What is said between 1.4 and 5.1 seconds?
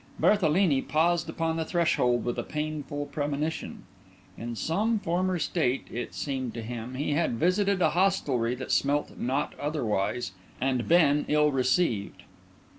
the threshold with a painful premonition. In some